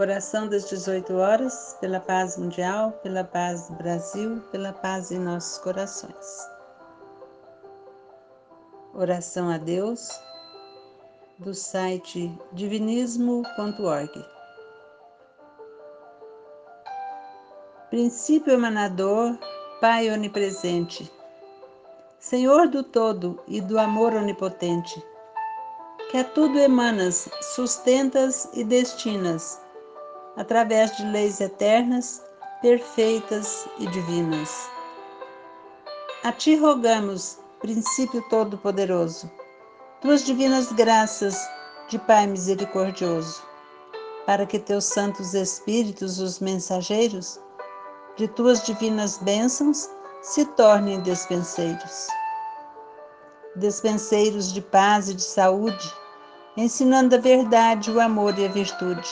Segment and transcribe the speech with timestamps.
[0.00, 5.58] Oração das 18 horas, pela paz mundial, pela paz do Brasil, pela paz em nossos
[5.58, 6.48] corações.
[8.94, 10.08] Oração a Deus,
[11.36, 14.24] do site divinismo.org.
[17.90, 19.36] Princípio emanador,
[19.80, 21.10] Pai onipresente,
[22.20, 25.04] Senhor do todo e do amor onipotente,
[26.08, 29.66] que a tudo emanas, sustentas e destinas
[30.38, 32.22] através de leis eternas,
[32.62, 34.70] perfeitas e divinas.
[36.22, 39.30] A ti rogamos, princípio todo-poderoso,
[40.00, 41.36] tuas divinas graças
[41.88, 43.42] de Pai misericordioso,
[44.26, 47.40] para que teus santos espíritos, os mensageiros,
[48.16, 49.90] de tuas divinas bênçãos,
[50.22, 52.06] se tornem despenseiros.
[53.56, 55.94] Despenseiros de paz e de saúde,
[56.56, 59.08] ensinando a verdade, o amor e a virtude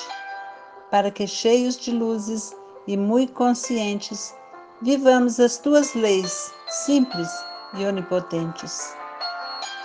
[0.90, 2.54] para que, cheios de luzes
[2.86, 4.34] e muito conscientes,
[4.82, 7.28] vivamos as tuas leis simples
[7.74, 8.94] e onipotentes.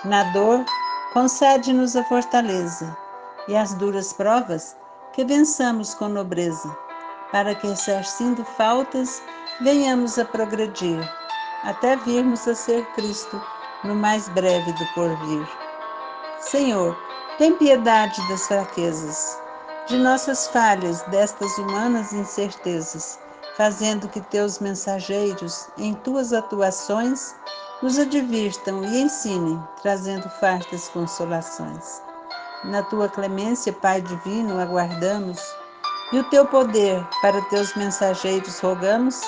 [0.05, 0.63] Na dor,
[1.13, 2.95] concede-nos a fortaleza
[3.47, 4.75] e as duras provas
[5.13, 6.69] que vençamos com nobreza,
[7.31, 9.21] para que, exercendo faltas,
[9.61, 11.01] venhamos a progredir,
[11.63, 13.41] até virmos a ser Cristo
[13.83, 15.47] no mais breve do porvir.
[16.39, 16.97] Senhor,
[17.37, 19.40] tem piedade das fraquezas
[19.91, 23.19] de nossas falhas, destas humanas incertezas,
[23.57, 27.35] fazendo que teus mensageiros, em tuas atuações,
[27.81, 32.01] nos advirtam e ensinem, trazendo fartas consolações.
[32.63, 35.41] Na tua clemência, Pai divino, aguardamos,
[36.13, 39.19] e o teu poder para teus mensageiros rogamos,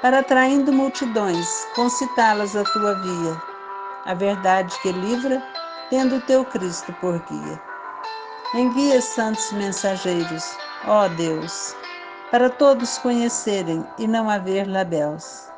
[0.00, 3.42] para atraindo multidões, concitá-las à tua via,
[4.04, 5.42] a verdade que livra,
[5.90, 7.67] tendo o teu Cristo por guia.
[8.54, 11.76] Envia santos mensageiros, ó Deus,
[12.30, 15.50] para todos conhecerem e não haver labéus.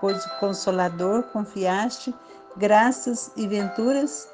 [0.00, 2.14] Pois o Consolador confiaste,
[2.56, 4.26] graças e venturas,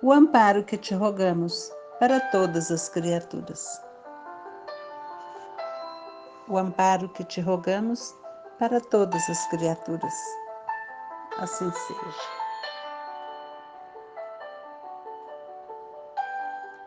[0.00, 1.70] o amparo que te rogamos
[2.00, 3.82] para todas as criaturas.
[6.48, 8.14] O amparo que te rogamos
[8.58, 10.14] para todas as criaturas.
[11.36, 12.45] Assim seja.